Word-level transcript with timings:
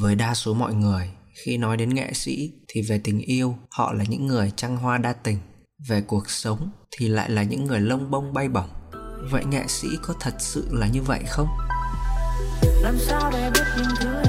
với 0.00 0.14
đa 0.14 0.34
số 0.34 0.54
mọi 0.54 0.74
người, 0.74 1.10
khi 1.44 1.58
nói 1.58 1.76
đến 1.76 1.94
nghệ 1.94 2.12
sĩ 2.12 2.52
thì 2.68 2.82
về 2.82 3.00
tình 3.04 3.20
yêu, 3.20 3.56
họ 3.70 3.92
là 3.92 4.04
những 4.08 4.26
người 4.26 4.52
trăng 4.56 4.76
hoa 4.76 4.98
đa 4.98 5.12
tình. 5.12 5.38
Về 5.88 6.00
cuộc 6.00 6.30
sống 6.30 6.70
thì 6.90 7.08
lại 7.08 7.30
là 7.30 7.42
những 7.42 7.64
người 7.64 7.80
lông 7.80 8.10
bông 8.10 8.32
bay 8.32 8.48
bổng. 8.48 8.68
Vậy 9.30 9.44
nghệ 9.44 9.64
sĩ 9.68 9.88
có 10.02 10.14
thật 10.20 10.34
sự 10.38 10.68
là 10.72 10.86
như 10.86 11.02
vậy 11.02 11.20
không? 11.28 11.48
Làm 12.82 12.98
sao 12.98 13.30
để 13.32 13.50
biết 13.54 13.64
những 13.76 13.86
thứ 14.00 14.23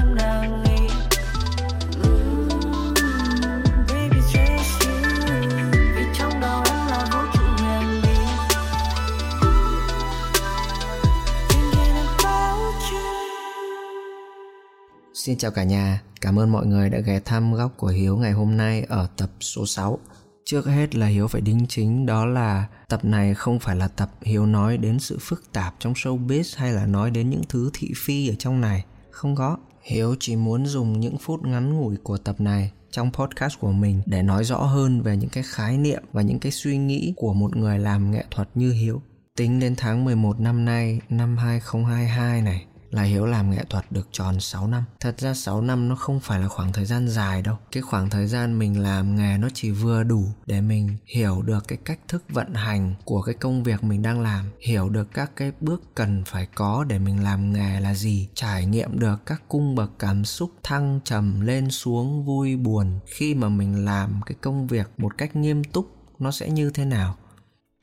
Xin 15.26 15.38
chào 15.38 15.50
cả 15.50 15.64
nhà, 15.64 16.02
cảm 16.20 16.38
ơn 16.38 16.52
mọi 16.52 16.66
người 16.66 16.90
đã 16.90 16.98
ghé 16.98 17.20
thăm 17.20 17.54
góc 17.54 17.72
của 17.76 17.86
Hiếu 17.86 18.16
ngày 18.16 18.32
hôm 18.32 18.56
nay 18.56 18.82
ở 18.88 19.08
tập 19.16 19.30
số 19.40 19.66
6. 19.66 19.98
Trước 20.44 20.66
hết 20.66 20.94
là 20.94 21.06
Hiếu 21.06 21.28
phải 21.28 21.40
đính 21.40 21.66
chính 21.68 22.06
đó 22.06 22.26
là 22.26 22.66
tập 22.88 23.04
này 23.04 23.34
không 23.34 23.58
phải 23.58 23.76
là 23.76 23.88
tập 23.88 24.10
Hiếu 24.22 24.46
nói 24.46 24.76
đến 24.76 24.98
sự 24.98 25.18
phức 25.20 25.52
tạp 25.52 25.74
trong 25.78 25.92
showbiz 25.92 26.54
hay 26.56 26.72
là 26.72 26.86
nói 26.86 27.10
đến 27.10 27.30
những 27.30 27.42
thứ 27.48 27.70
thị 27.74 27.92
phi 27.96 28.28
ở 28.28 28.34
trong 28.38 28.60
này. 28.60 28.84
Không 29.10 29.36
có. 29.36 29.56
Hiếu 29.82 30.16
chỉ 30.20 30.36
muốn 30.36 30.66
dùng 30.66 31.00
những 31.00 31.18
phút 31.18 31.44
ngắn 31.44 31.76
ngủi 31.76 31.96
của 32.02 32.18
tập 32.18 32.40
này 32.40 32.72
trong 32.90 33.12
podcast 33.12 33.58
của 33.60 33.72
mình 33.72 34.02
để 34.06 34.22
nói 34.22 34.44
rõ 34.44 34.58
hơn 34.58 35.02
về 35.02 35.16
những 35.16 35.30
cái 35.30 35.44
khái 35.46 35.78
niệm 35.78 36.02
và 36.12 36.22
những 36.22 36.38
cái 36.38 36.52
suy 36.52 36.78
nghĩ 36.78 37.14
của 37.16 37.34
một 37.34 37.56
người 37.56 37.78
làm 37.78 38.10
nghệ 38.10 38.24
thuật 38.30 38.48
như 38.54 38.72
Hiếu. 38.72 39.02
Tính 39.36 39.60
đến 39.60 39.74
tháng 39.76 40.04
11 40.04 40.40
năm 40.40 40.64
nay, 40.64 41.00
năm 41.08 41.36
2022 41.36 42.42
này, 42.42 42.66
là 42.96 43.02
Hiếu 43.02 43.26
làm 43.26 43.50
nghệ 43.50 43.64
thuật 43.70 43.92
được 43.92 44.08
tròn 44.12 44.40
6 44.40 44.66
năm. 44.66 44.84
Thật 45.00 45.18
ra 45.18 45.34
6 45.34 45.60
năm 45.60 45.88
nó 45.88 45.96
không 45.96 46.20
phải 46.20 46.40
là 46.40 46.48
khoảng 46.48 46.72
thời 46.72 46.84
gian 46.84 47.08
dài 47.08 47.42
đâu. 47.42 47.56
Cái 47.72 47.82
khoảng 47.82 48.10
thời 48.10 48.26
gian 48.26 48.58
mình 48.58 48.82
làm 48.82 49.16
nghề 49.16 49.38
nó 49.38 49.48
chỉ 49.54 49.70
vừa 49.70 50.02
đủ 50.02 50.24
để 50.46 50.60
mình 50.60 50.96
hiểu 51.06 51.42
được 51.42 51.68
cái 51.68 51.78
cách 51.84 51.98
thức 52.08 52.24
vận 52.28 52.54
hành 52.54 52.94
của 53.04 53.22
cái 53.22 53.34
công 53.34 53.62
việc 53.62 53.84
mình 53.84 54.02
đang 54.02 54.20
làm, 54.20 54.50
hiểu 54.60 54.88
được 54.88 55.08
các 55.14 55.36
cái 55.36 55.52
bước 55.60 55.82
cần 55.94 56.22
phải 56.26 56.46
có 56.54 56.84
để 56.84 56.98
mình 56.98 57.24
làm 57.24 57.52
nghề 57.52 57.80
là 57.80 57.94
gì, 57.94 58.28
trải 58.34 58.66
nghiệm 58.66 58.98
được 58.98 59.26
các 59.26 59.42
cung 59.48 59.74
bậc 59.74 59.90
cảm 59.98 60.24
xúc 60.24 60.50
thăng 60.62 61.00
trầm 61.04 61.40
lên 61.40 61.70
xuống 61.70 62.24
vui 62.24 62.56
buồn 62.56 62.98
khi 63.06 63.34
mà 63.34 63.48
mình 63.48 63.84
làm 63.84 64.20
cái 64.26 64.36
công 64.40 64.66
việc 64.66 64.90
một 64.98 65.18
cách 65.18 65.36
nghiêm 65.36 65.64
túc 65.64 65.86
nó 66.18 66.30
sẽ 66.30 66.50
như 66.50 66.70
thế 66.70 66.84
nào 66.84 67.16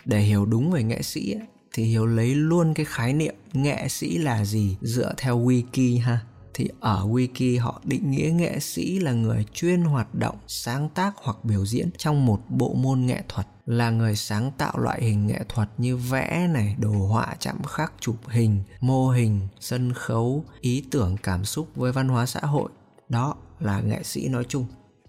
để 0.06 0.20
hiểu 0.20 0.46
đúng 0.46 0.72
về 0.72 0.84
nghệ 0.84 1.02
sĩ 1.02 1.32
ấy, 1.32 1.48
thì 1.74 1.84
hiếu 1.84 2.06
lấy 2.06 2.36
luôn 2.36 2.74
cái 2.74 2.86
khái 2.86 3.14
niệm 3.14 3.36
nghệ 3.54 3.88
sĩ 3.88 4.18
là 4.18 4.46
gì 4.46 4.78
dựa 4.82 5.14
theo 5.18 5.40
wiki 5.40 6.02
ha. 6.02 6.20
Thì 6.54 6.70
ở 6.80 7.06
wiki 7.06 7.62
họ 7.62 7.82
định 7.84 8.12
nghĩa 8.12 8.32
nghệ 8.34 8.60
sĩ 8.60 9.00
là 9.00 9.12
người 9.12 9.46
chuyên 9.54 9.82
hoạt 9.82 10.16
động, 10.16 10.38
sáng 10.48 10.90
tác 10.90 11.14
hoặc 11.18 11.38
biểu 11.44 11.66
diễn 11.66 11.90
trong 11.98 12.26
một 12.26 12.40
bộ 12.50 12.74
môn 12.74 13.06
nghệ 13.06 13.24
thuật. 13.30 13.48
Là 13.66 13.90
người 13.90 14.16
sáng 14.16 14.52
tạo 14.58 14.74
loại 14.78 15.04
hình 15.04 15.28
nghệ 15.28 15.40
thuật 15.50 15.70
như 15.78 15.98
vẽ 15.98 16.48
này, 16.54 16.76
đồ 16.80 17.08
họa 17.08 17.36
chạm 17.40 17.64
khắc, 17.64 17.94
chụp 18.00 18.16
hình, 18.28 18.64
mô 18.82 19.10
hình, 19.10 19.48
sân 19.60 19.94
khấu, 19.94 20.46
ý 20.62 20.84
tưởng 20.92 21.18
cảm 21.24 21.46
xúc 21.46 21.68
với 21.76 21.92
văn 21.92 22.08
hóa 22.08 22.26
xã 22.26 22.40
hội. 22.40 22.70
Đó 23.10 23.36
là 23.60 23.82
nghệ 23.82 24.04
sĩ 24.04 24.28
nói 24.28 24.46
chung 24.50 24.66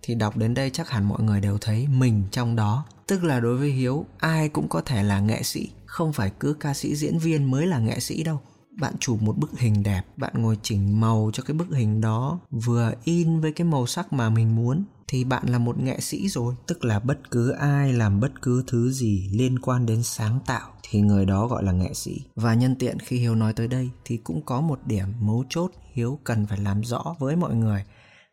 thì 0.07 0.15
đọc 0.15 0.37
đến 0.37 0.55
đây 0.55 0.71
chắc 0.71 0.89
hẳn 0.89 1.05
mọi 1.05 1.23
người 1.23 1.41
đều 1.41 1.59
thấy 1.61 1.87
mình 1.89 2.23
trong 2.31 2.57
đó. 2.57 2.85
Tức 3.07 3.25
là 3.25 3.41
đối 3.41 3.57
với 3.57 3.71
hiếu, 3.71 4.07
ai 4.19 4.49
cũng 4.49 4.69
có 4.69 4.81
thể 4.81 5.03
là 5.03 5.21
nghệ 5.21 5.43
sĩ, 5.43 5.71
không 5.87 6.13
phải 6.13 6.33
cứ 6.41 6.55
ca 6.61 6.75
sĩ 6.75 6.97
diễn 6.97 7.19
viên 7.19 7.51
mới 7.51 7.67
là 7.67 7.79
nghệ 7.79 8.01
sĩ 8.01 8.23
đâu. 8.23 8.41
Bạn 8.81 8.95
chụp 9.01 9.23
một 9.23 9.39
bức 9.39 9.59
hình 9.59 9.83
đẹp, 9.83 10.03
bạn 10.17 10.33
ngồi 10.35 10.59
chỉnh 10.63 11.01
màu 11.01 11.31
cho 11.33 11.43
cái 11.43 11.55
bức 11.55 11.69
hình 11.73 12.01
đó, 12.01 12.39
vừa 12.51 12.93
in 13.05 13.41
với 13.41 13.53
cái 13.53 13.65
màu 13.65 13.87
sắc 13.87 14.13
mà 14.13 14.31
mình 14.31 14.57
muốn, 14.57 14.85
thì 15.09 15.25
bạn 15.25 15.43
là 15.47 15.59
một 15.59 15.79
nghệ 15.79 16.01
sĩ 16.01 16.29
rồi. 16.29 16.55
Tức 16.67 16.85
là 16.85 16.99
bất 16.99 17.31
cứ 17.31 17.51
ai 17.51 17.93
làm 17.93 18.21
bất 18.21 18.43
cứ 18.43 18.65
thứ 18.67 18.91
gì 18.91 19.29
liên 19.33 19.59
quan 19.59 19.87
đến 19.87 20.03
sáng 20.03 20.39
tạo 20.47 20.71
thì 20.83 21.01
người 21.01 21.27
đó 21.27 21.47
gọi 21.47 21.65
là 21.65 21.73
nghệ 21.73 21.95
sĩ. 21.95 22.21
Và 22.35 22.55
nhân 22.55 22.77
tiện 22.77 22.99
khi 22.99 23.19
hiếu 23.19 23.35
nói 23.35 23.53
tới 23.53 23.69
đây 23.69 23.91
thì 24.05 24.17
cũng 24.17 24.43
có 24.43 24.61
một 24.61 24.81
điểm 24.87 25.09
mấu 25.21 25.45
chốt 25.49 25.71
hiếu 25.93 26.19
cần 26.25 26.47
phải 26.47 26.59
làm 26.59 26.81
rõ 26.85 27.15
với 27.19 27.37
mọi 27.37 27.55
người 27.55 27.85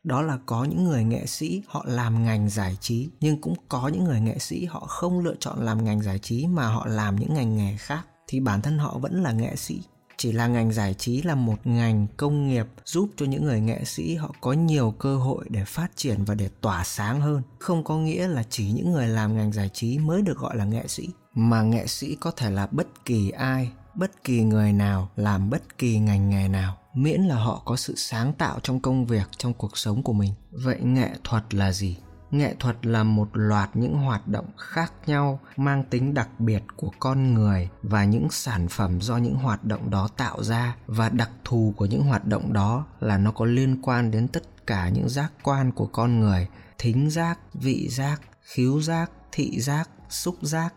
đó 0.03 0.21
là 0.21 0.37
có 0.45 0.63
những 0.63 0.83
người 0.83 1.03
nghệ 1.03 1.25
sĩ 1.25 1.61
họ 1.67 1.85
làm 1.87 2.23
ngành 2.23 2.49
giải 2.49 2.77
trí, 2.81 3.09
nhưng 3.19 3.41
cũng 3.41 3.55
có 3.69 3.87
những 3.87 4.03
người 4.03 4.21
nghệ 4.21 4.37
sĩ 4.39 4.65
họ 4.65 4.79
không 4.79 5.19
lựa 5.19 5.35
chọn 5.39 5.65
làm 5.65 5.83
ngành 5.83 6.01
giải 6.01 6.19
trí 6.19 6.47
mà 6.47 6.67
họ 6.67 6.85
làm 6.87 7.15
những 7.15 7.33
ngành 7.33 7.55
nghề 7.55 7.77
khác. 7.77 8.01
Thì 8.27 8.39
bản 8.39 8.61
thân 8.61 8.77
họ 8.77 8.97
vẫn 8.97 9.23
là 9.23 9.31
nghệ 9.31 9.55
sĩ. 9.55 9.81
Chỉ 10.17 10.31
là 10.31 10.47
ngành 10.47 10.71
giải 10.71 10.93
trí 10.93 11.21
là 11.21 11.35
một 11.35 11.67
ngành 11.67 12.07
công 12.17 12.47
nghiệp 12.47 12.65
giúp 12.85 13.09
cho 13.17 13.25
những 13.25 13.45
người 13.45 13.61
nghệ 13.61 13.83
sĩ 13.85 14.15
họ 14.15 14.35
có 14.41 14.53
nhiều 14.53 14.91
cơ 14.99 15.17
hội 15.17 15.45
để 15.49 15.65
phát 15.65 15.91
triển 15.95 16.23
và 16.25 16.35
để 16.35 16.49
tỏa 16.61 16.83
sáng 16.83 17.21
hơn. 17.21 17.41
Không 17.59 17.83
có 17.83 17.97
nghĩa 17.97 18.27
là 18.27 18.43
chỉ 18.49 18.71
những 18.71 18.91
người 18.91 19.07
làm 19.07 19.37
ngành 19.37 19.51
giải 19.51 19.69
trí 19.73 19.99
mới 19.99 20.21
được 20.21 20.37
gọi 20.37 20.57
là 20.57 20.65
nghệ 20.65 20.87
sĩ, 20.87 21.09
mà 21.33 21.61
nghệ 21.61 21.87
sĩ 21.87 22.15
có 22.15 22.31
thể 22.31 22.49
là 22.51 22.67
bất 22.71 23.05
kỳ 23.05 23.29
ai, 23.29 23.71
bất 23.95 24.23
kỳ 24.23 24.43
người 24.43 24.73
nào, 24.73 25.09
làm 25.15 25.49
bất 25.49 25.77
kỳ 25.77 25.99
ngành 25.99 26.29
nghề 26.29 26.47
nào 26.47 26.77
miễn 26.93 27.21
là 27.21 27.35
họ 27.35 27.61
có 27.65 27.75
sự 27.75 27.95
sáng 27.95 28.33
tạo 28.33 28.59
trong 28.63 28.79
công 28.79 29.05
việc, 29.05 29.29
trong 29.37 29.53
cuộc 29.53 29.77
sống 29.77 30.03
của 30.03 30.13
mình. 30.13 30.33
Vậy 30.51 30.79
nghệ 30.81 31.09
thuật 31.23 31.53
là 31.53 31.71
gì? 31.71 31.97
Nghệ 32.31 32.55
thuật 32.59 32.85
là 32.85 33.03
một 33.03 33.29
loạt 33.33 33.69
những 33.73 33.93
hoạt 33.93 34.27
động 34.27 34.45
khác 34.57 34.93
nhau 35.05 35.39
mang 35.57 35.83
tính 35.89 36.13
đặc 36.13 36.39
biệt 36.39 36.63
của 36.75 36.91
con 36.99 37.33
người 37.33 37.69
và 37.83 38.05
những 38.05 38.27
sản 38.29 38.67
phẩm 38.67 39.01
do 39.01 39.17
những 39.17 39.35
hoạt 39.35 39.63
động 39.63 39.89
đó 39.89 40.07
tạo 40.17 40.43
ra. 40.43 40.75
Và 40.87 41.09
đặc 41.09 41.29
thù 41.43 41.73
của 41.77 41.85
những 41.85 42.03
hoạt 42.03 42.25
động 42.25 42.53
đó 42.53 42.85
là 42.99 43.17
nó 43.17 43.31
có 43.31 43.45
liên 43.45 43.81
quan 43.81 44.11
đến 44.11 44.27
tất 44.27 44.67
cả 44.67 44.89
những 44.89 45.09
giác 45.09 45.31
quan 45.43 45.71
của 45.71 45.85
con 45.85 46.19
người. 46.19 46.47
Thính 46.77 47.09
giác, 47.09 47.39
vị 47.53 47.87
giác, 47.89 48.21
khiếu 48.41 48.81
giác, 48.81 49.11
thị 49.31 49.59
giác, 49.59 49.89
xúc 50.09 50.35
giác. 50.41 50.73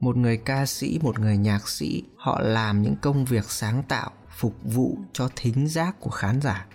Một 0.00 0.16
người 0.16 0.36
ca 0.36 0.66
sĩ, 0.66 0.98
một 1.02 1.18
người 1.18 1.36
nhạc 1.36 1.68
sĩ, 1.68 2.02
họ 2.16 2.40
làm 2.40 2.82
những 2.82 2.96
công 2.96 3.24
việc 3.24 3.50
sáng 3.50 3.82
tạo 3.82 4.10
phục 4.42 4.54
vụ 4.64 4.98
cho 5.12 5.28
thính 5.36 5.68
giác 5.68 6.00
của 6.00 6.10
khán 6.10 6.40
giả. 6.40 6.66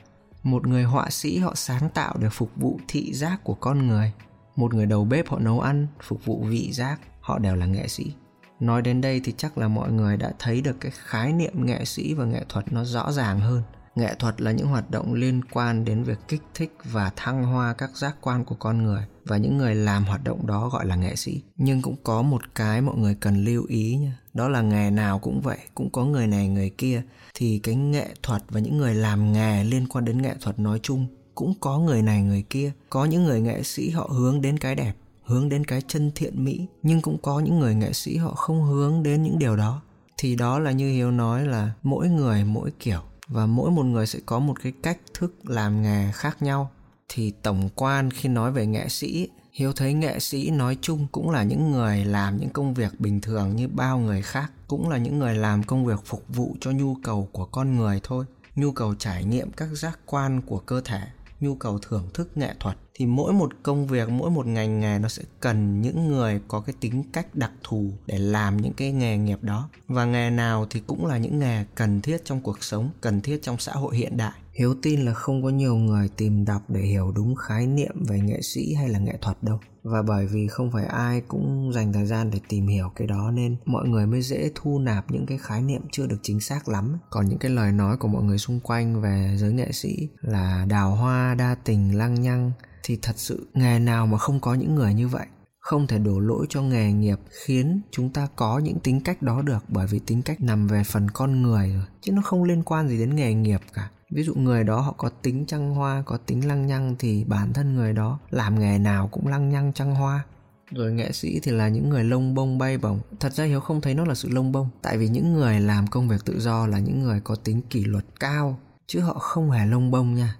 Một 0.44 0.68
người 0.68 0.84
họa 0.84 1.10
sĩ 1.10 1.40
họ 1.40 1.56
sáng 1.56 1.90
tạo 1.90 2.16
để 2.20 2.30
phục 2.30 2.52
vụ 2.56 2.80
thị 2.88 3.14
giác 3.14 3.44
của 3.44 3.54
con 3.54 3.88
người. 3.88 4.12
Một 4.56 4.74
người 4.74 4.86
đầu 4.86 5.06
bếp 5.06 5.30
họ 5.30 5.40
nấu 5.40 5.60
ăn, 5.60 5.88
phục 6.02 6.26
vụ 6.26 6.44
vị 6.50 6.72
giác, 6.72 7.00
họ 7.20 7.40
đều 7.40 7.56
là 7.56 7.66
nghệ 7.66 7.88
sĩ. 7.88 8.14
Nói 8.60 8.82
đến 8.82 9.02
đây 9.02 9.22
thì 9.24 9.34
chắc 9.38 9.58
là 9.58 9.68
mọi 9.68 9.92
người 9.92 10.18
đã 10.18 10.34
thấy 10.40 10.62
được 10.62 10.78
cái 10.80 10.92
khái 10.96 11.34
niệm 11.34 11.66
nghệ 11.66 11.86
sĩ 11.86 12.14
và 12.14 12.26
nghệ 12.26 12.46
thuật 12.50 12.74
nó 12.74 12.84
rõ 12.84 13.12
ràng 13.12 13.40
hơn. 13.40 13.64
Nghệ 13.96 14.16
thuật 14.20 14.42
là 14.42 14.52
những 14.52 14.68
hoạt 14.68 14.92
động 14.92 15.14
liên 15.14 15.42
quan 15.52 15.86
đến 15.86 16.04
việc 16.04 16.20
kích 16.28 16.44
thích 16.54 16.72
và 16.84 17.12
thăng 17.16 17.44
hoa 17.44 17.74
các 17.74 17.98
giác 17.98 18.16
quan 18.22 18.46
của 18.46 18.56
con 18.56 18.84
người 18.84 19.04
và 19.26 19.38
những 19.38 19.58
người 19.58 19.76
làm 19.76 20.06
hoạt 20.06 20.24
động 20.24 20.48
đó 20.48 20.70
gọi 20.70 20.86
là 20.86 20.96
nghệ 20.96 21.16
sĩ. 21.16 21.44
Nhưng 21.58 21.82
cũng 21.82 21.96
có 22.04 22.22
một 22.22 22.42
cái 22.56 22.82
mọi 22.82 22.98
người 22.98 23.16
cần 23.16 23.44
lưu 23.44 23.66
ý 23.68 23.98
nha 23.98 24.18
đó 24.38 24.50
là 24.50 24.62
nghề 24.62 24.92
nào 24.92 25.20
cũng 25.20 25.42
vậy, 25.42 25.58
cũng 25.76 25.90
có 25.90 26.06
người 26.06 26.28
này, 26.28 26.48
người 26.48 26.70
kia. 26.70 27.02
Thì 27.34 27.60
cái 27.60 27.76
nghệ 27.76 28.08
thuật 28.24 28.44
và 28.50 28.60
những 28.60 28.78
người 28.78 28.96
làm 28.96 29.34
nghề 29.34 29.64
liên 29.64 29.88
quan 29.88 30.06
đến 30.06 30.22
nghệ 30.22 30.36
thuật 30.42 30.60
nói 30.60 30.80
chung, 30.84 31.08
cũng 31.36 31.54
có 31.60 31.80
người 31.80 32.02
này, 32.02 32.24
người 32.24 32.44
kia. 32.50 32.72
Có 32.90 33.06
những 33.06 33.24
người 33.24 33.42
nghệ 33.42 33.64
sĩ 33.64 33.90
họ 33.90 34.10
hướng 34.14 34.42
đến 34.42 34.58
cái 34.58 34.76
đẹp, 34.76 34.94
hướng 35.24 35.50
đến 35.50 35.66
cái 35.66 35.82
chân 35.88 36.12
thiện 36.16 36.46
mỹ, 36.46 36.66
nhưng 36.84 37.02
cũng 37.02 37.18
có 37.18 37.40
những 37.40 37.60
người 37.60 37.76
nghệ 37.76 37.94
sĩ 37.94 38.18
họ 38.18 38.32
không 38.32 38.64
hướng 38.64 39.04
đến 39.04 39.24
những 39.24 39.40
điều 39.40 39.56
đó. 39.56 39.82
Thì 40.18 40.36
đó 40.36 40.60
là 40.60 40.72
như 40.72 40.92
hiếu 40.92 41.12
nói 41.12 41.46
là 41.46 41.72
mỗi 41.84 42.10
người 42.10 42.44
mỗi 42.44 42.72
kiểu, 42.80 43.02
và 43.28 43.46
mỗi 43.46 43.72
một 43.72 43.84
người 43.84 44.08
sẽ 44.08 44.20
có 44.26 44.40
một 44.40 44.54
cái 44.64 44.74
cách 44.84 44.98
thức 45.14 45.36
làm 45.44 45.82
nghề 45.82 46.12
khác 46.12 46.42
nhau. 46.42 46.70
Thì 47.10 47.32
tổng 47.32 47.70
quan 47.76 48.12
khi 48.12 48.30
nói 48.30 48.52
về 48.52 48.66
nghệ 48.66 48.90
sĩ 48.90 49.30
hiếu 49.58 49.74
thấy 49.74 49.94
nghệ 49.94 50.20
sĩ 50.20 50.50
nói 50.52 50.78
chung 50.82 51.08
cũng 51.12 51.30
là 51.30 51.44
những 51.44 51.72
người 51.72 52.06
làm 52.06 52.38
những 52.38 52.50
công 52.50 52.74
việc 52.74 53.00
bình 53.00 53.22
thường 53.22 53.56
như 53.56 53.68
bao 53.68 54.00
người 54.00 54.22
khác, 54.22 54.52
cũng 54.68 54.90
là 54.90 54.98
những 54.98 55.20
người 55.20 55.36
làm 55.36 55.64
công 55.64 55.86
việc 55.86 56.00
phục 56.06 56.24
vụ 56.28 56.56
cho 56.62 56.72
nhu 56.72 56.96
cầu 57.04 57.30
của 57.32 57.46
con 57.46 57.76
người 57.76 58.00
thôi. 58.04 58.26
Nhu 58.56 58.72
cầu 58.72 58.96
trải 58.96 59.24
nghiệm 59.24 59.52
các 59.52 59.68
giác 59.74 60.00
quan 60.06 60.42
của 60.42 60.60
cơ 60.60 60.82
thể, 60.82 61.02
nhu 61.40 61.56
cầu 61.56 61.80
thưởng 61.80 62.10
thức 62.14 62.38
nghệ 62.38 62.54
thuật, 62.60 62.78
thì 62.94 63.06
mỗi 63.06 63.34
một 63.34 63.52
công 63.64 63.88
việc, 63.88 64.10
mỗi 64.10 64.32
một 64.32 64.48
ngành 64.48 64.80
nghề 64.80 65.00
nó 65.00 65.10
sẽ 65.10 65.24
cần 65.40 65.82
những 65.82 66.08
người 66.08 66.42
có 66.48 66.60
cái 66.60 66.76
tính 66.80 67.04
cách 67.14 67.36
đặc 67.36 67.52
thù 67.64 67.92
để 68.06 68.18
làm 68.18 68.58
những 68.58 68.74
cái 68.74 68.92
nghề 68.92 69.18
nghiệp 69.18 69.44
đó. 69.44 69.70
Và 69.88 70.06
nghề 70.06 70.30
nào 70.30 70.68
thì 70.70 70.80
cũng 70.88 71.06
là 71.06 71.18
những 71.18 71.40
nghề 71.40 71.66
cần 71.76 72.02
thiết 72.02 72.26
trong 72.26 72.42
cuộc 72.42 72.64
sống, 72.64 72.90
cần 73.02 73.22
thiết 73.22 73.40
trong 73.42 73.58
xã 73.60 73.72
hội 73.72 73.98
hiện 73.98 74.18
đại 74.18 74.34
hiếu 74.60 74.76
tin 74.82 75.02
là 75.02 75.14
không 75.14 75.44
có 75.44 75.50
nhiều 75.50 75.76
người 75.76 76.10
tìm 76.18 76.46
đọc 76.46 76.62
để 76.68 76.82
hiểu 76.82 77.12
đúng 77.16 77.36
khái 77.36 77.68
niệm 77.68 78.04
về 78.08 78.20
nghệ 78.20 78.42
sĩ 78.42 78.74
hay 78.74 78.90
là 78.90 79.00
nghệ 79.00 79.18
thuật 79.22 79.44
đâu. 79.44 79.60
Và 79.84 80.02
bởi 80.02 80.28
vì 80.28 80.48
không 80.48 80.72
phải 80.72 80.86
ai 80.86 81.22
cũng 81.22 81.72
dành 81.74 81.94
thời 81.94 82.06
gian 82.06 82.30
để 82.32 82.40
tìm 82.50 82.68
hiểu 82.68 82.92
cái 82.96 83.08
đó 83.08 83.32
nên 83.32 83.56
mọi 83.66 83.88
người 83.88 84.08
mới 84.08 84.22
dễ 84.22 84.52
thu 84.56 84.80
nạp 84.80 85.12
những 85.12 85.26
cái 85.26 85.38
khái 85.38 85.62
niệm 85.62 85.82
chưa 85.92 86.08
được 86.08 86.20
chính 86.22 86.40
xác 86.40 86.70
lắm. 86.70 86.98
Còn 87.10 87.30
những 87.30 87.40
cái 87.40 87.52
lời 87.52 87.72
nói 87.72 87.98
của 87.98 88.08
mọi 88.08 88.24
người 88.24 88.38
xung 88.38 88.60
quanh 88.60 89.02
về 89.02 89.36
giới 89.38 89.54
nghệ 89.54 89.72
sĩ 89.72 90.10
là 90.22 90.66
đào 90.70 90.96
hoa, 90.96 91.36
đa 91.36 91.56
tình, 91.64 91.98
lăng 91.98 92.22
nhăng 92.22 92.52
thì 92.84 93.00
thật 93.02 93.16
sự 93.16 93.48
nghề 93.54 93.80
nào 93.80 94.08
mà 94.08 94.18
không 94.18 94.40
có 94.40 94.54
những 94.54 94.76
người 94.76 94.94
như 94.94 95.08
vậy? 95.08 95.26
Không 95.60 95.88
thể 95.88 96.00
đổ 96.00 96.20
lỗi 96.20 96.46
cho 96.50 96.62
nghề 96.62 96.92
nghiệp 96.92 97.20
khiến 97.46 97.82
chúng 97.92 98.10
ta 98.10 98.28
có 98.36 98.60
những 98.60 98.80
tính 98.80 99.02
cách 99.02 99.22
đó 99.22 99.42
được 99.42 99.64
bởi 99.68 99.88
vì 99.88 100.00
tính 100.00 100.22
cách 100.22 100.42
nằm 100.42 100.68
về 100.68 100.84
phần 100.84 101.08
con 101.14 101.42
người 101.42 101.70
rồi, 101.74 101.86
chứ 102.02 102.12
nó 102.12 102.22
không 102.22 102.44
liên 102.44 102.64
quan 102.64 102.90
gì 102.90 103.00
đến 103.00 103.16
nghề 103.16 103.34
nghiệp 103.34 103.62
cả 103.74 103.90
ví 104.12 104.24
dụ 104.24 104.36
người 104.36 104.64
đó 104.64 104.80
họ 104.80 104.94
có 104.98 105.10
tính 105.10 105.46
trăng 105.46 105.76
hoa, 105.76 106.04
có 106.06 106.18
tính 106.18 106.48
lăng 106.48 106.68
nhăng 106.68 106.96
thì 107.00 107.24
bản 107.24 107.54
thân 107.54 107.76
người 107.76 107.94
đó 107.94 108.20
làm 108.30 108.60
nghề 108.60 108.80
nào 108.80 109.08
cũng 109.08 109.28
lăng 109.28 109.50
nhăng 109.50 109.74
trăng 109.74 109.96
hoa. 109.96 110.26
Rồi 110.72 110.92
nghệ 110.92 111.12
sĩ 111.12 111.40
thì 111.44 111.52
là 111.52 111.68
những 111.68 111.90
người 111.90 112.04
lông 112.04 112.36
bông 112.36 112.58
bay 112.58 112.78
bổng. 112.78 113.00
Thật 113.20 113.34
ra 113.34 113.44
hiếu 113.44 113.60
không 113.60 113.82
thấy 113.82 113.94
nó 113.94 114.06
là 114.06 114.16
sự 114.16 114.30
lông 114.30 114.52
bông, 114.52 114.70
tại 114.82 114.98
vì 114.98 115.08
những 115.08 115.34
người 115.34 115.60
làm 115.60 115.88
công 115.88 116.08
việc 116.08 116.26
tự 116.26 116.40
do 116.40 116.68
là 116.68 116.80
những 116.80 117.04
người 117.04 117.22
có 117.22 117.36
tính 117.36 117.62
kỷ 117.70 117.86
luật 117.86 118.06
cao, 118.20 118.60
chứ 118.88 119.00
họ 119.00 119.14
không 119.14 119.52
hề 119.52 119.66
lông 119.66 119.92
bông 119.92 120.16
nha. 120.16 120.36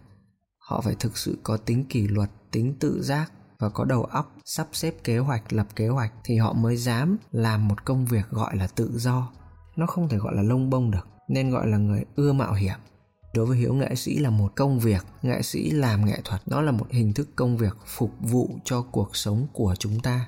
Họ 0.58 0.82
phải 0.82 0.96
thực 1.00 1.18
sự 1.18 1.38
có 1.44 1.58
tính 1.58 1.86
kỷ 1.86 2.08
luật, 2.08 2.30
tính 2.52 2.76
tự 2.80 3.04
giác 3.04 3.32
và 3.60 3.70
có 3.70 3.86
đầu 3.86 4.04
óc, 4.04 4.36
sắp 4.46 4.68
xếp 4.74 4.96
kế 5.04 5.18
hoạch, 5.18 5.54
lập 5.54 5.68
kế 5.76 5.88
hoạch 5.88 6.14
thì 6.24 6.38
họ 6.38 6.54
mới 6.54 6.78
dám 6.78 7.18
làm 7.32 7.68
một 7.68 7.86
công 7.86 8.06
việc 8.06 8.30
gọi 8.30 8.58
là 8.58 8.68
tự 8.68 8.92
do. 8.98 9.32
Nó 9.76 9.86
không 9.86 10.10
thể 10.10 10.18
gọi 10.18 10.36
là 10.36 10.42
lông 10.42 10.70
bông 10.70 10.92
được, 10.92 11.08
nên 11.30 11.50
gọi 11.50 11.68
là 11.68 11.78
người 11.78 12.06
ưa 12.16 12.34
mạo 12.34 12.54
hiểm 12.54 12.76
đối 13.34 13.46
với 13.46 13.58
hiếu, 13.58 13.74
nghệ 13.74 13.96
sĩ 13.96 14.20
là 14.20 14.30
một 14.30 14.56
công 14.56 14.80
việc, 14.80 15.06
nghệ 15.22 15.42
sĩ 15.42 15.72
làm 15.72 16.06
nghệ 16.06 16.22
thuật 16.24 16.42
nó 16.46 16.62
là 16.62 16.72
một 16.72 16.88
hình 16.90 17.14
thức 17.14 17.30
công 17.36 17.58
việc 17.58 17.78
phục 17.86 18.12
vụ 18.20 18.50
cho 18.66 18.82
cuộc 18.82 19.16
sống 19.16 19.48
của 19.54 19.76
chúng 19.80 20.00
ta. 20.00 20.28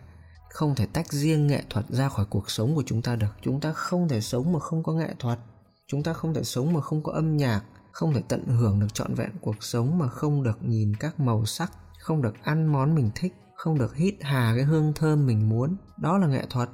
Không 0.49 0.75
thể 0.75 0.85
tách 0.85 1.11
riêng 1.11 1.47
nghệ 1.47 1.63
thuật 1.69 1.85
ra 1.89 2.09
khỏi 2.09 2.25
cuộc 2.29 2.51
sống 2.51 2.75
của 2.75 2.83
chúng 2.85 3.01
ta 3.01 3.15
được. 3.15 3.35
Chúng 3.41 3.59
ta 3.59 3.73
không 3.73 4.07
thể 4.07 4.21
sống 4.21 4.53
mà 4.53 4.59
không 4.59 4.83
có 4.83 4.93
nghệ 4.93 5.13
thuật. 5.19 5.39
Chúng 5.87 6.03
ta 6.03 6.13
không 6.13 6.33
thể 6.33 6.43
sống 6.43 6.73
mà 6.73 6.81
không 6.81 7.03
có 7.03 7.11
âm 7.11 7.37
nhạc. 7.37 7.61
Không 7.91 8.13
thể 8.13 8.21
tận 8.27 8.45
hưởng 8.45 8.79
được 8.79 8.93
trọn 8.93 9.13
vẹn 9.13 9.29
cuộc 9.41 9.63
sống 9.63 9.97
mà 9.97 10.07
không 10.07 10.43
được 10.43 10.57
nhìn 10.61 10.95
các 10.95 11.19
màu 11.19 11.45
sắc, 11.45 11.71
không 11.99 12.21
được 12.21 12.43
ăn 12.43 12.65
món 12.65 12.95
mình 12.95 13.11
thích, 13.15 13.33
không 13.55 13.77
được 13.77 13.95
hít 13.95 14.15
hà 14.21 14.53
cái 14.55 14.63
hương 14.65 14.93
thơm 14.93 15.25
mình 15.25 15.49
muốn. 15.49 15.75
Đó 15.97 16.17
là 16.17 16.27
nghệ 16.27 16.45
thuật. 16.49 16.69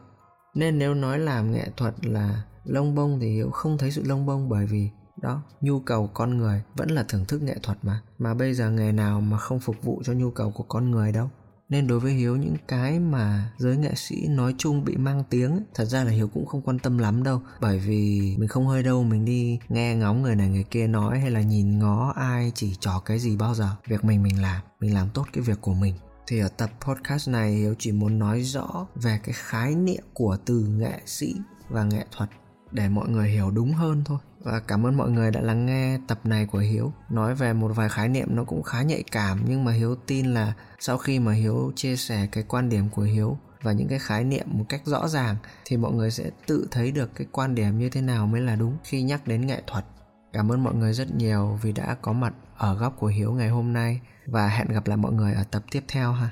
Nên 0.56 0.80
nếu 0.80 0.94
nói 0.94 1.19
làm 1.19 1.51
nghệ 1.51 1.68
thuật 1.78 2.06
là 2.06 2.44
lông 2.63 2.95
bông 2.95 3.19
thì 3.19 3.30
hiếu 3.30 3.50
không 3.50 3.78
thấy 3.78 3.92
sự 3.92 4.04
lông 4.06 4.25
bông 4.25 4.50
bởi 4.50 4.66
vì 4.66 4.89
đó, 5.22 5.42
nhu 5.62 5.80
cầu 5.80 6.10
con 6.14 6.38
người 6.38 6.64
vẫn 6.76 6.92
là 6.92 7.06
thưởng 7.10 7.26
thức 7.26 7.42
nghệ 7.42 7.56
thuật 7.64 7.78
mà. 7.82 8.02
Mà 8.18 8.34
bây 8.34 8.54
giờ 8.54 8.72
nghề 8.72 8.92
nào 8.92 9.22
mà 9.22 9.38
không 9.38 9.60
phục 9.60 9.84
vụ 9.84 10.02
cho 10.06 10.14
nhu 10.14 10.32
cầu 10.32 10.52
của 10.52 10.64
con 10.64 10.92
người 10.92 11.12
đâu. 11.12 11.30
Nên 11.70 11.88
đối 11.88 12.00
với 12.00 12.14
hiếu, 12.14 12.36
những 12.36 12.56
cái 12.68 13.00
mà 13.00 13.52
giới 13.58 13.78
nghệ 13.78 13.92
sĩ 13.96 14.28
nói 14.28 14.56
chung 14.58 14.86
bị 14.86 14.98
mang 14.98 15.24
tiếng 15.30 15.60
thật 15.74 15.86
ra 15.86 16.04
là 16.04 16.12
hiếu 16.12 16.28
cũng 16.28 16.46
không 16.46 16.62
quan 16.62 16.80
tâm 16.80 16.98
lắm 16.98 17.24
đâu. 17.24 17.42
Bởi 17.62 17.80
vì 17.80 18.36
mình 18.38 18.48
không 18.48 18.68
hơi 18.68 18.84
đâu, 18.84 19.04
mình 19.04 19.26
đi 19.26 19.60
nghe 19.70 19.96
ngóng 19.96 20.22
người 20.22 20.36
này, 20.36 20.50
người 20.50 20.64
kia 20.64 20.88
nói 20.88 21.20
hay 21.20 21.32
là 21.32 21.42
nhìn 21.42 21.80
ngó 21.80 22.14
ai, 22.16 22.52
chỉ 22.56 22.76
trò 22.80 23.02
cái 23.06 23.20
gì 23.20 23.38
bao 23.38 23.56
giờ. 23.56 23.70
Việc 23.88 24.06
mình 24.06 24.24
mình 24.24 24.42
làm 24.42 24.62
mình 24.80 24.94
làm 24.94 25.10
tốt 25.10 25.26
cái 25.34 25.44
việc 25.44 25.62
của 25.62 25.74
mình. 25.74 25.96
Thì 26.28 26.40
ở 26.40 26.48
tập 26.48 26.70
podcast 26.82 27.30
này, 27.30 27.52
hiếu 27.52 27.76
chỉ 27.80 27.92
muốn 27.92 28.20
nói 28.20 28.42
rõ 28.42 28.88
về 28.96 29.20
cái 29.24 29.34
khái 29.38 29.76
niệm 29.76 30.04
của 30.14 30.38
từ 30.46 30.60
nghệ 30.60 31.00
sĩ 31.06 31.36
và 31.70 31.84
nghệ 31.84 32.06
thuật 32.12 32.30
để 32.75 32.89
mọi 32.89 33.10
người 33.10 33.30
hiểu 33.30 33.51
đúng 33.51 33.74
hơn 33.74 34.01
thôi 34.06 34.18
và 34.44 34.60
cảm 34.60 34.86
ơn 34.86 34.98
mọi 34.98 35.10
người 35.10 35.31
đã 35.31 35.42
lắng 35.42 35.66
nghe 35.66 36.00
tập 36.07 36.19
này 36.24 36.45
của 36.45 36.60
Hiếu. 36.60 36.94
Nói 37.10 37.36
về 37.36 37.54
một 37.54 37.72
vài 37.75 37.89
khái 37.89 38.10
niệm 38.10 38.27
nó 38.36 38.44
cũng 38.44 38.63
khá 38.63 38.81
nhạy 38.81 39.04
cảm 39.12 39.39
nhưng 39.48 39.66
mà 39.66 39.72
Hiếu 39.72 39.95
tin 39.95 40.33
là 40.33 40.54
sau 40.80 40.98
khi 40.98 41.19
mà 41.19 41.33
Hiếu 41.33 41.72
chia 41.75 41.95
sẻ 41.95 42.27
cái 42.31 42.44
quan 42.48 42.69
điểm 42.69 42.89
của 42.89 43.01
Hiếu 43.01 43.38
và 43.62 43.72
những 43.72 43.88
cái 43.88 44.00
khái 44.00 44.24
niệm 44.24 44.48
một 44.51 44.66
cách 44.69 44.81
rõ 44.86 45.07
ràng 45.07 45.36
thì 45.66 45.77
mọi 45.77 45.94
người 45.94 46.12
sẽ 46.12 46.31
tự 46.48 46.68
thấy 46.72 46.92
được 46.92 47.16
cái 47.16 47.27
quan 47.31 47.56
điểm 47.56 47.80
như 47.80 47.89
thế 47.89 48.01
nào 48.01 48.27
mới 48.27 48.42
là 48.42 48.56
đúng 48.56 48.78
khi 48.83 49.01
nhắc 49.01 49.28
đến 49.28 49.48
nghệ 49.48 49.62
thuật. 49.68 49.86
Cảm 50.33 50.51
ơn 50.51 50.63
mọi 50.63 50.75
người 50.75 50.94
rất 50.94 51.16
nhiều 51.16 51.60
vì 51.62 51.71
đã 51.71 51.95
có 52.01 52.13
mặt 52.13 52.33
ở 52.57 52.75
góc 52.75 52.95
của 53.00 53.07
Hiếu 53.07 53.33
ngày 53.33 53.50
hôm 53.50 53.74
nay 53.74 54.01
và 54.25 54.48
hẹn 54.48 54.68
gặp 54.68 54.88
lại 54.88 54.98
mọi 54.98 55.12
người 55.12 55.33
ở 55.33 55.44
tập 55.51 55.63
tiếp 55.71 55.83
theo 55.88 56.12
ha. 56.12 56.30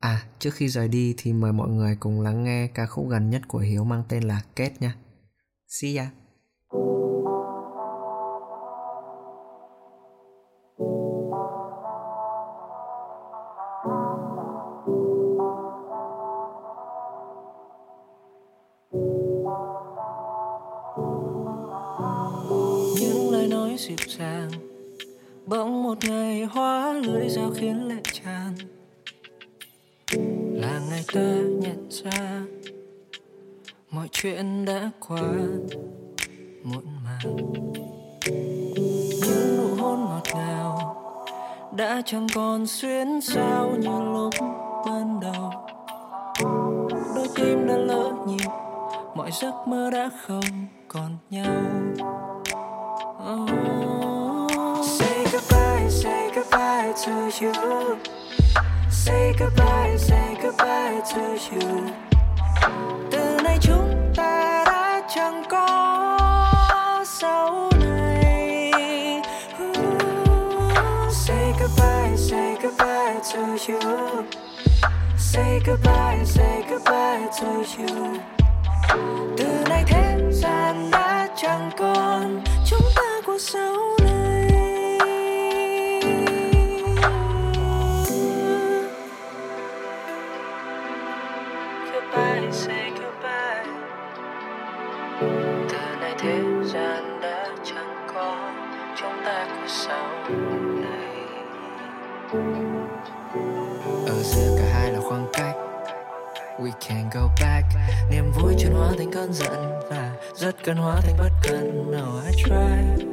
À, 0.00 0.22
trước 0.38 0.54
khi 0.54 0.68
rời 0.68 0.88
đi 0.88 1.14
thì 1.18 1.32
mời 1.32 1.52
mọi 1.52 1.68
người 1.68 1.96
cùng 2.00 2.20
lắng 2.20 2.44
nghe 2.44 2.66
ca 2.66 2.86
khúc 2.86 3.08
gần 3.08 3.30
nhất 3.30 3.42
của 3.48 3.58
Hiếu 3.58 3.84
mang 3.84 4.02
tên 4.08 4.22
là 4.22 4.42
Kết 4.56 4.82
nha. 4.82 4.94
See 5.68 5.94
ya! 5.94 6.10
dịu 23.78 23.96
dàng, 24.18 24.50
bỗng 25.46 25.82
một 25.82 25.98
ngày 26.04 26.44
hóa 26.44 26.92
lưỡi 26.92 27.28
dao 27.28 27.50
khiến 27.50 27.88
lệ 27.88 28.02
tràn 28.12 28.54
là 30.52 30.80
ngày 30.90 31.04
ta 31.12 31.36
nhận 31.60 31.88
ra 31.90 32.42
mọi 33.90 34.08
chuyện 34.12 34.64
đã 34.64 34.90
quá 35.08 35.22
muộn 36.64 36.84
màng 37.04 37.36
những 39.22 39.56
nụ 39.56 39.82
hôn 39.82 40.00
ngọt 40.00 40.22
ngào 40.34 40.94
đã 41.76 42.02
chẳng 42.06 42.26
còn 42.34 42.66
xuyến 42.66 43.20
sao 43.20 43.70
như 43.78 44.00
lúc 44.12 44.34
ban 44.86 45.20
đầu 45.20 45.52
đôi 47.14 47.28
tim 47.34 47.66
đã 47.66 47.76
lỡ 47.76 48.12
nhịp 48.26 48.48
mọi 49.14 49.30
giấc 49.32 49.54
mơ 49.66 49.90
đã 49.90 50.10
không 50.26 50.66
còn 50.88 51.16
nhau 51.30 51.54
oh. 53.34 53.50
Say 54.98 55.24
goodbye, 55.32 55.90
say 55.90 56.30
goodbye 56.34 56.92
to 57.06 57.12
you. 57.40 57.52
Say 58.90 59.32
goodbye, 59.38 59.96
say 59.98 60.36
goodbye 60.42 61.00
to 61.14 61.36
you. 61.50 62.17
Từ 63.10 63.36
nay 63.44 63.58
chúng 63.60 64.12
ta 64.16 64.64
đã 64.66 65.02
chẳng 65.14 65.42
có 65.48 65.64
sau 67.04 67.70
này. 67.80 68.72
Say 71.10 71.52
goodbye, 71.60 72.16
say 72.16 72.56
goodbye 72.62 73.20
to 73.34 73.40
you. 73.68 74.24
Say 75.18 75.60
goodbye, 75.66 76.24
say 76.24 76.62
goodbye 76.70 77.26
to 77.40 77.46
you. 77.78 78.16
Từ 79.36 79.64
nay 79.68 79.84
thế 79.86 80.18
gian 80.30 80.90
đã 80.90 81.28
chẳng 81.36 81.70
còn 81.78 82.42
chúng 82.66 82.88
ta 82.96 83.20
của 83.26 83.38
sau 83.40 83.74
này 84.04 84.17
nay 96.08 96.16
thế 96.18 96.42
gian 96.64 97.20
đã 97.20 97.48
chẳng 97.64 98.06
có 98.14 98.52
chúng 99.00 99.24
ta 99.24 99.46
của 99.48 99.66
sau 99.66 100.08
này. 100.80 101.08
Ở 104.06 104.22
giữa 104.22 104.56
cả 104.58 104.64
hai 104.72 104.92
là 104.92 105.00
khoảng 105.00 105.26
cách 105.32 105.54
We 106.58 106.70
can 106.88 107.10
go 107.14 107.20
back. 107.40 107.64
Niềm 108.10 108.32
vui 108.32 108.54
chuyển 108.58 108.72
hóa 108.72 108.92
thành 108.98 109.10
cơn 109.12 109.32
giận 109.32 109.80
Và 109.90 110.10
rất 110.34 110.56
cần 110.64 110.76
hóa 110.76 111.00
thành 111.00 111.16
bất 111.18 111.30
cần 111.42 111.92
No 111.92 112.22
I 112.26 112.42
try. 112.44 113.04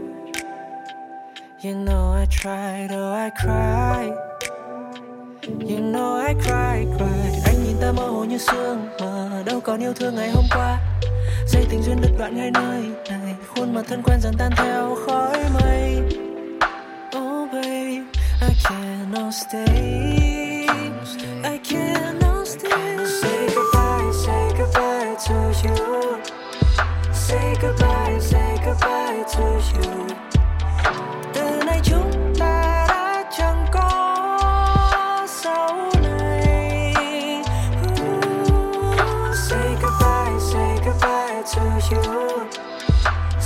You 1.64 1.86
know 1.86 2.20
I 2.20 2.26
tried, 2.30 2.92
oh 2.92 3.16
I 3.18 3.30
cried 3.44 4.14
You 5.70 5.80
know 5.80 6.26
I 6.28 6.34
cried, 6.34 6.98
cry. 6.98 7.42
Anh 7.46 7.64
nhìn 7.64 7.76
ta 7.82 7.92
mơ 7.92 8.08
hồ 8.08 8.24
như 8.24 8.38
sương 8.38 8.90
Mà 9.00 9.44
đâu 9.46 9.60
còn 9.60 9.80
yêu 9.80 9.94
thương 9.94 10.16
ngày 10.16 10.30
hôm 10.30 10.46
qua. 10.52 10.80
Dây 11.56 11.66
tình 11.70 11.84
duyên 11.84 12.02
đứt 12.02 12.12
đoạn 12.18 12.38
ngay 12.38 12.52
nơi 12.52 12.82
này 13.10 13.36
Khuôn 13.48 13.74
mặt 13.74 13.82
thân 13.88 14.02
quen 14.04 14.20
dần 14.22 14.34
tan 14.38 14.52
theo 14.58 14.96
khói 15.06 15.38
mây. 15.54 16.02
Oh 17.18 17.52
babe, 17.54 18.04
I 18.42 18.54
cannot 18.64 19.34
stay. 19.34 20.15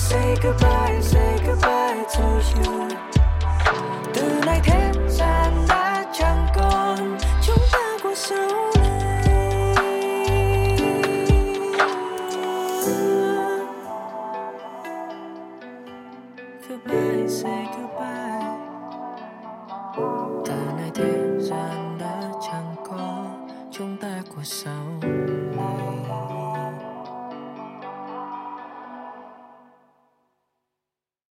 Say 0.10 0.36
goodbye 0.42 1.00
say 1.02 1.29